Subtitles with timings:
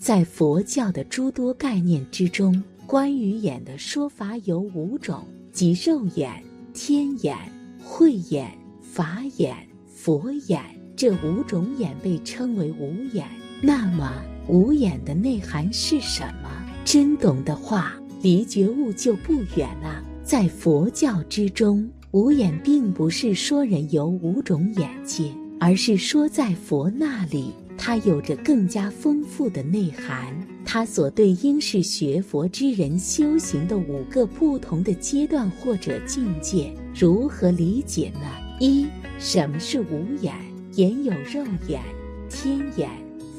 [0.00, 6.42] 在佛教的诸多概念之中，关于眼的说法有五种，即肉眼、
[6.72, 7.36] 天眼、
[7.84, 8.50] 慧眼、
[8.80, 9.54] 法眼、
[9.86, 10.58] 佛眼。
[10.96, 13.26] 这五种眼被称为五眼。
[13.60, 14.10] 那么，
[14.48, 16.48] 五眼的内涵是什么？
[16.82, 17.92] 真懂的话，
[18.22, 20.02] 离觉悟就不远了。
[20.24, 25.30] 在佛教之中，五眼并不是说人有五种眼界，
[25.60, 30.36] 而是说在佛那里，它有着更加丰富的内涵。
[30.66, 36.72] 它所对应是学佛之人修行的五个不同的阶段或者境界。
[36.94, 38.20] 如何理解呢？
[38.60, 38.86] 一、
[39.18, 40.34] 什么是五眼？
[40.74, 41.80] 眼有肉眼、
[42.28, 42.88] 天眼、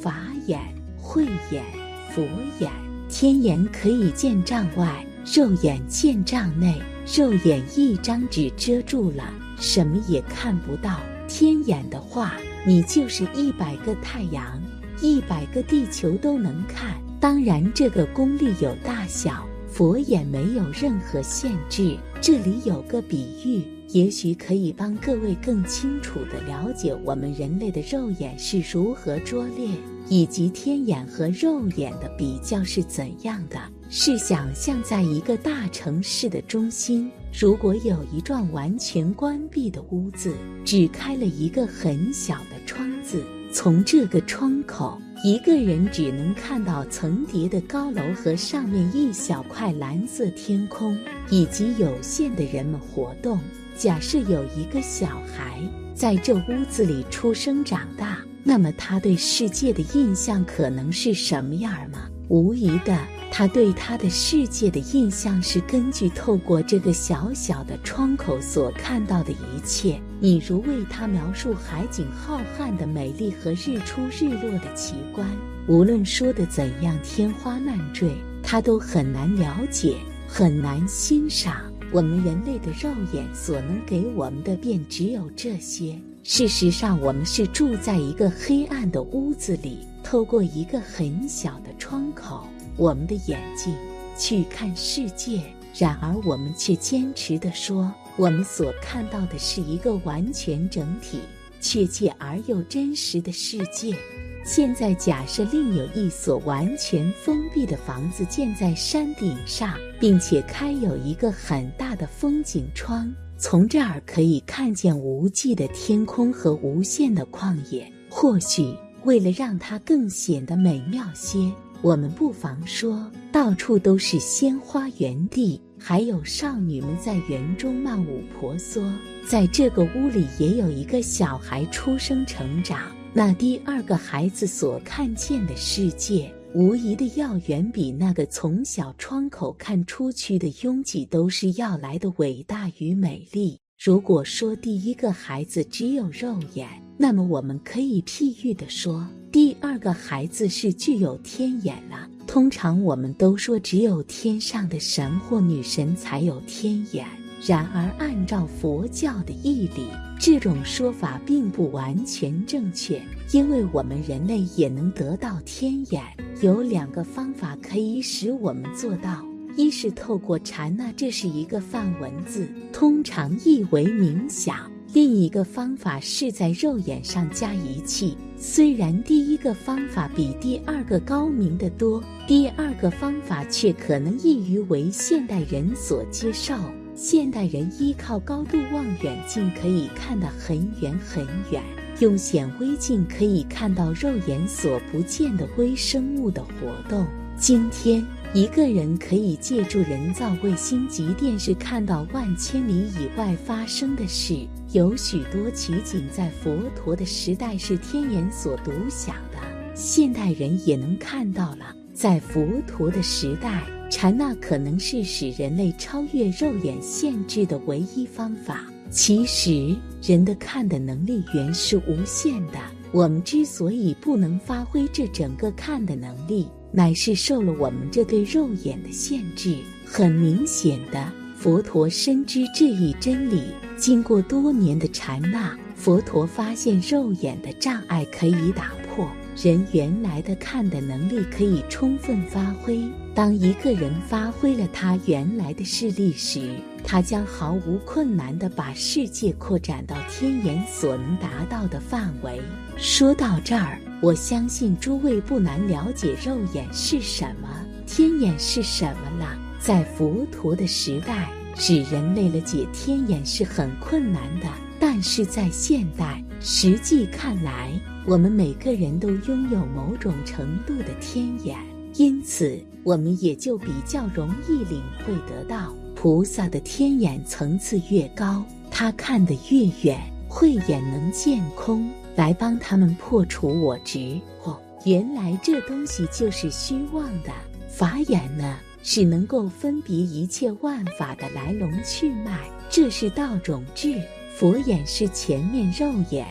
[0.01, 0.59] 法眼、
[0.97, 1.63] 慧眼、
[2.09, 2.23] 佛
[2.59, 2.69] 眼。
[3.07, 6.81] 天眼可以见障外，肉眼见障内。
[7.15, 10.99] 肉眼一张纸遮住了，什么也看不到。
[11.27, 14.61] 天眼的话，你就是一百个太阳、
[15.01, 16.95] 一百个地球都能看。
[17.19, 19.47] 当然，这个功力有大小。
[19.67, 21.97] 佛眼没有任何限制。
[22.19, 29.69] 这里有个比喻，也许可以帮各位更清楚地了解我们人类的肉眼是如何拙劣。
[30.09, 33.57] 以及天眼和肉眼的比较是怎样的？
[33.93, 50.97] 试想象在一个大城市的中心，如果有一幢完全关闭的屋子，只开了一个很小的窗子，从这个窗口，一个人只能看到层叠的高楼和上面一小块蓝色天空，
[51.29, 53.41] 以及有限的人们活动。
[53.75, 55.61] 假设有一个小孩
[55.93, 58.19] 在这屋子里出生长大。
[58.43, 62.09] 那么他对世界的印象可能是什么样吗？
[62.31, 62.97] 无疑的，
[63.29, 69.99] 他对他的世界的印象是根据透过这个小小的窗口所看到的一切。
[70.21, 75.27] 你如为他描述海景浩瀚的美丽和日出日落的奇观，
[75.67, 81.61] 无论说的怎样天花乱坠，他都很难了解，很难欣赏。
[81.91, 85.99] 我们人类的肉眼所能给我们的，便只有这些。
[86.23, 89.79] 事实上，我们是住在一个黑暗的屋子里，
[90.11, 92.45] 透过一个很小的窗口，
[92.75, 93.73] 我们的眼睛
[94.17, 95.41] 去看世界。
[95.73, 101.21] 然而，我们却坚持地说，我们所看到的是一个完全整体、
[101.61, 103.95] 确切而又真实的世界。
[104.43, 113.09] 现在，假设另有一所完全封闭的房子建在山顶上，并且开有一个很大的风景窗。
[113.37, 117.89] 从这儿可以看见无际的天空和无限的旷野。
[118.13, 121.51] 或许为了让它更显得美妙些，
[121.81, 128.83] 我们不妨说，到处都是鲜花园地，还有少女们在园中漫舞婆娑。
[129.27, 136.31] 在这个屋里也有一个小孩出生成长，那第二个孩子所看见的世界。
[136.53, 143.57] 无疑的要远比那个从小窗口看出去的拥挤都是要来的伟大与美丽。
[143.81, 146.67] 如果说第一个孩子只有肉眼，
[147.01, 152.07] 那么我们可以譬喻的说，第二个孩子是具有天眼了。
[152.27, 157.03] 通常我们都说只有天上的神或女神才有天眼。
[157.43, 159.87] 然而，按照佛教的义理，
[160.19, 163.01] 这种说法并不完全正确，
[163.31, 166.03] 因为我们人类也能得到天眼。
[166.43, 169.25] 有两个方法可以使我们做到：
[169.57, 174.55] 一是透过禅那，这是一个梵文字，通常译为冥想；
[174.93, 178.17] 另一个方法是在肉眼上加仪器。
[178.35, 186.53] 虽然第一个方法比第二个高明得多，第二个方法却可能易于为现代人所接受。
[186.93, 191.63] 现代人依靠高度望远镜可以看得很远很远，
[191.99, 197.07] 用显微镜可以看到肉眼所不见的微生物的活动。
[197.37, 204.47] 今天，一个人可以借助人造卫星及电视看到万千里以外发生的事。
[204.71, 209.37] 有许多奇景在佛陀的时代是天眼所独享的，
[209.75, 211.75] 现代人也能看到了。
[211.93, 218.65] 在佛陀的时代，禅那可能是使人类超越肉眼限制的唯一方法。
[218.89, 222.57] 其实，人的看的能力原是无限的。
[222.93, 229.57] 我们之所以不能发挥这整个看的能力，乃是受了我们这对肉眼的限制。
[229.85, 233.43] 很明显的，佛陀深知这一真理。
[233.77, 239.07] 经过多年的禅那，佛陀发现肉眼的障碍可以打破。
[239.41, 242.81] 人原来的看的能力可以充分发挥。
[243.15, 252.41] 当一个人发挥了他原来的视力时，他将毫无困难地把世界扩展到天眼所能达到的范围。
[252.77, 257.47] 说到这儿，我相信诸位不难了解肉眼是什么，
[257.87, 259.37] 天眼是什么了。
[259.59, 264.47] 在佛陀的时代，使人类了解天眼是很困难的，
[264.81, 267.71] 但是在现代，实际看来，
[268.07, 271.55] 我们每个人都拥有某种程度的天眼。
[271.93, 284.19] 因此，我们也就比较容易领会得到，菩萨的天眼层次越高，他看得越远，慧眼能见空，来帮他们破除我执。
[284.45, 287.31] 哦，原来这东西就是虚妄的。
[287.69, 294.01] 法眼呢，是能够分别一切万法的来龙去脉，这是道种智。
[294.41, 296.25] 佛眼是前面肉眼、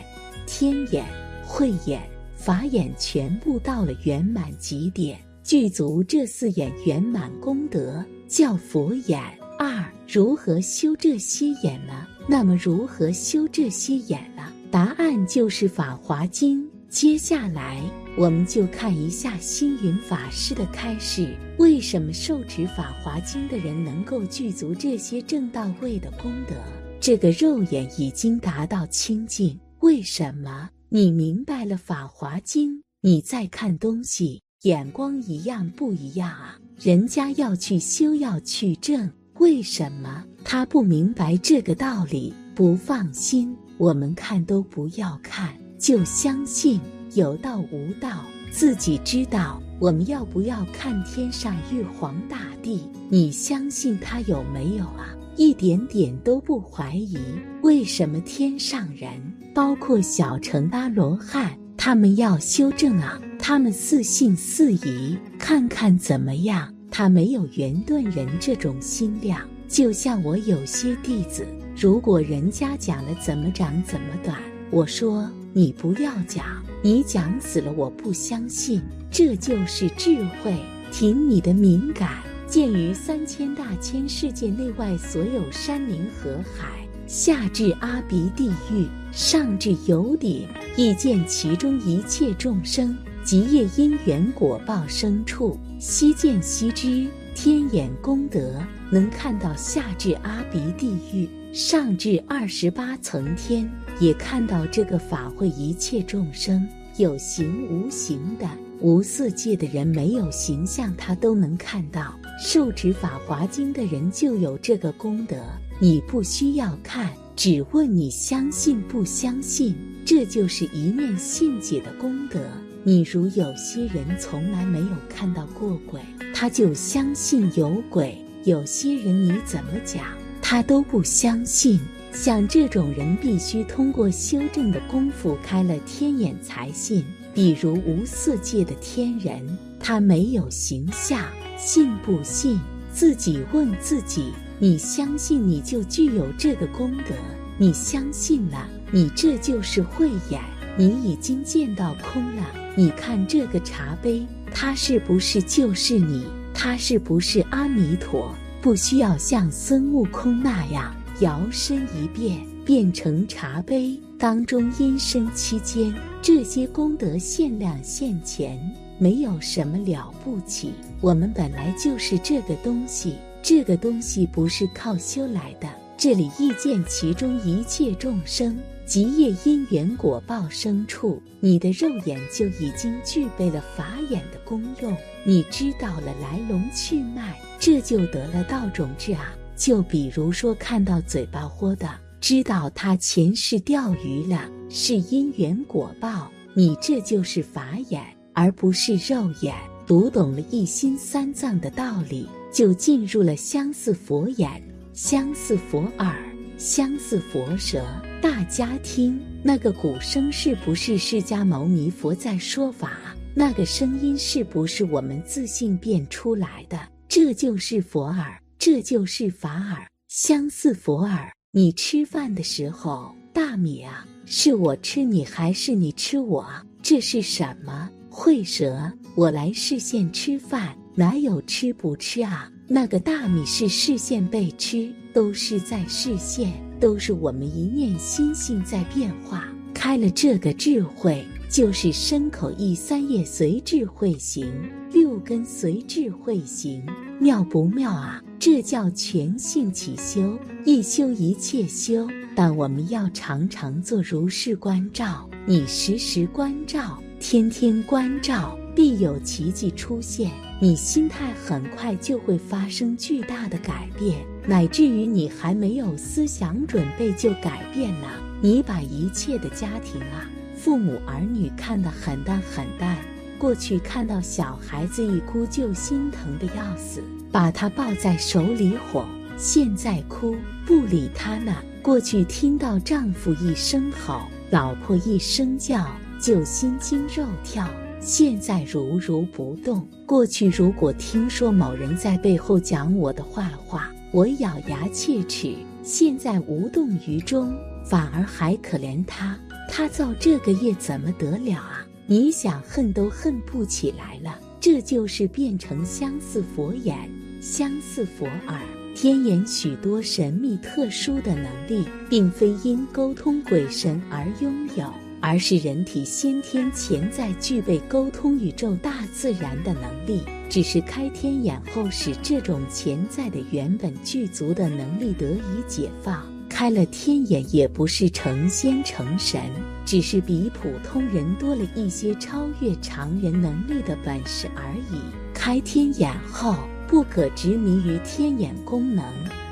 [0.45, 1.05] 天眼、
[1.45, 2.01] 慧眼、
[2.35, 5.17] 法眼全部到了圆满极点。
[5.41, 9.17] 具足这四眼圆满功德，叫佛眼。
[9.57, 12.05] 二如何修这些眼呢？
[12.27, 14.51] 那么如何修这些眼呢？
[14.69, 16.61] 答案就是《法华经》。
[16.89, 17.81] 接下来
[18.17, 26.55] 我们就看一下星云法师的开示：为什么受持《法华经》的人能够具足这些正道位的功德？
[27.01, 29.59] 这个肉眼已经达到清净。
[29.79, 30.69] 为什么？
[30.89, 34.43] 你明白了《法华经》，你再看东西。
[34.61, 36.59] 眼光一样不一样啊？
[36.79, 42.31] 人家要去修，要去正，为什么他不明白这个道理？
[42.53, 46.79] 不放心，我们看都不要看，就相信
[47.15, 49.59] 有道无道，自己知道。
[49.79, 52.87] 我们要不要看天上玉皇大帝？
[53.09, 55.17] 你相信他有没有啊？
[55.35, 57.17] 一点点都不怀疑。
[57.61, 59.11] 为什么天上人，
[59.53, 61.51] 包括小乘阿罗汉？
[61.77, 66.71] 他们要修正啊，他们似信似疑，看看怎么样。
[66.91, 74.37] 他没有圆顿人这种心量，就像我有些弟子，如果人家讲了怎么长怎么短，
[74.69, 76.45] 我说你不要讲，
[76.83, 78.81] 你讲死了我不相信。
[79.09, 80.55] 这就是智慧，
[80.91, 82.09] 凭你的敏感。
[82.51, 86.85] 鉴于三千大千世界内外所有山林河海。
[87.07, 90.45] 下至阿鼻地狱，上至油顶，
[90.75, 92.93] 亦见其中一切众生，
[93.23, 97.07] 及业因缘果报生处，悉见悉知。
[97.33, 98.61] 天眼功德
[98.91, 108.45] 能看到下至阿鼻地狱，上至二十八层天，也看到这个法会一切众生，有形无形的，
[108.81, 112.13] 无色界的人没有形象，他都能看到。
[112.43, 115.37] 受持法华经的人就有这个功德。
[115.79, 122.39] 你不需要看，只问你相信不相信，这就是一念信解的功德。
[122.83, 126.01] 你如有些人从来没有看到过鬼，
[126.33, 130.03] 他就相信有鬼；有些人你怎么讲，
[130.41, 131.79] 他都不相信。
[132.11, 137.05] 像这种人，必须通过修正的功夫开了天眼才信。
[137.35, 141.23] 比如无色界的天人，他没有形象，
[141.63, 142.59] 信不信？
[142.91, 144.33] 自己问自己。
[144.57, 147.13] 你相信，你就具有这个功德。
[147.55, 150.41] 你相信了，你这就是慧眼，
[150.75, 152.43] 你已经见到空了。
[152.75, 156.25] 你看这个茶杯，它是不是就是你？
[156.51, 158.33] 它是不是阿弥陀？
[158.59, 165.93] 不需要像孙悟空那样摇身一变变成茶杯，当中阴身期间，
[166.23, 168.59] 这些功德限量现前，
[169.01, 170.73] 没有什么了不起。
[171.01, 173.15] 我们本来就是这个东西。
[173.41, 175.67] 这个东西不是靠修来的。
[175.97, 184.95] 这里意见其中一切众生，即业因缘果报生处，你的肉眼就已经具备了法眼的功用。
[185.23, 189.33] 你知道了来龙去脉，这就得了道种智啊。
[189.55, 199.55] 就比如说看到嘴巴豁的，知道他前世钓鱼了，是因缘果报，你这就是法眼，而不是肉眼。
[199.87, 202.27] 读懂了一心三藏的道理。
[202.51, 204.61] 就进入了相似佛眼、
[204.93, 206.13] 相似佛耳、
[206.57, 207.81] 相似佛舌。
[208.21, 212.97] 大家听，那个鼓声是不是释迦牟尼佛在说法？
[213.33, 216.77] 那个声音是不是我们自信变出来的？
[217.07, 221.31] 这就是佛耳，这就是法耳，相似佛耳。
[221.51, 226.45] 你吃饭的时候，大米啊，是我吃你还是你吃我？
[226.83, 227.89] 这是什么？
[228.13, 230.75] 会舌，我来视线吃饭。
[230.93, 232.51] 哪有吃不吃啊？
[232.67, 239.47] 那个大米是视线被吃，都是在视线，都是我们一念心性在变化。
[239.73, 244.45] 开了这个智慧，就是身口意三业随智慧行，
[244.91, 246.85] 六根随智慧行，
[247.17, 248.21] 妙不妙啊？
[248.37, 252.05] 这叫全性起修，一修一切修。
[252.35, 260.31] 但我们要常常做如是观照，你时时观照，天天关照，必有奇迹出现。
[260.59, 268.09] 你心态很快就会发生巨大的改变，乃至于你还没有思想准备就改变了。
[268.41, 272.97] 你把一切的家庭啊，父母儿女看得很淡很淡。
[273.37, 279.05] 过去看到小孩子一哭就心疼的要死，把他抱在手里哄；
[279.37, 280.35] 现在哭
[280.65, 281.55] 不理他呢。
[281.83, 285.87] 过去听到丈夫一声吼，老婆一声叫，
[286.21, 287.65] 就心惊肉跳；
[287.99, 289.85] 现在如如不动。
[290.05, 297.51] 过去如果听说某人在背后讲我的坏话，我咬牙切齿；现在无动于衷，
[297.83, 299.35] 反而还可怜他。
[299.67, 301.85] 他造这个业怎么得了啊？
[302.05, 304.37] 你想恨都恨不起来了。
[304.59, 307.09] 这就是变成相似佛眼、
[307.41, 308.61] 相似佛耳。
[308.93, 320.23] 天眼许多神秘特殊的能力，并非因沟通鬼神而拥有，而是人体先天潜在具备沟通宇宙大自然的能力。
[320.49, 326.25] 只是开天眼后，使这种潜在的原本具足的能力得以解放。
[326.49, 329.41] 开了天眼，也不是成仙成神，
[329.85, 334.99] 只是比普通人多了一些超越常人能力的本事而已。
[335.33, 336.55] 开天眼后。
[336.87, 339.05] 不可执迷于天眼功能，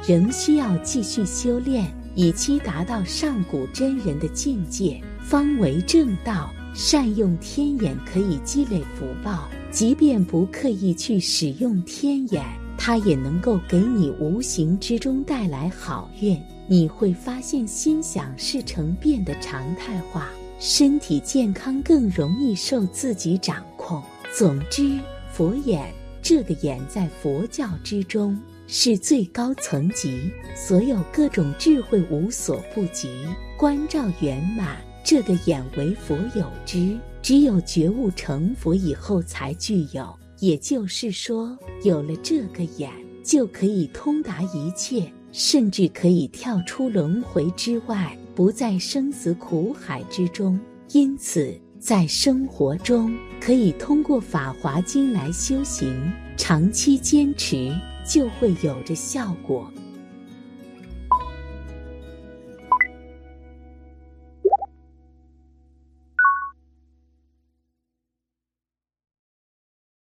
[0.06, 6.50] 仍需要继续修炼，以期达到上古真人的境界，方为正道。
[6.72, 12.46] 善用天眼可以积累福报，即便不刻意去使用天眼，
[12.78, 16.40] 它也能够给你无形之中带来好运。
[16.68, 24.02] 你会发现心想事成变得常态化，身体健康更容易受自己掌控。
[24.38, 24.98] 总之，
[25.34, 25.92] 佛眼。
[26.22, 33.10] 这个眼在佛教之中是最高层级，所有各种智慧无所不及，
[33.58, 34.78] 关照圆满。
[35.04, 40.14] 这个眼为佛有之，只有觉悟成佛以后才具有。
[40.40, 42.92] 也就是说，有了这个眼，
[43.24, 50.60] 就可以通达一切，甚至可以跳出轮回之外，不在生死苦海之中。
[50.92, 51.54] 因此。
[51.82, 57.74] 在生活中，可以通过《法华经》来修行，长期坚持
[58.06, 59.72] 就会有着效果。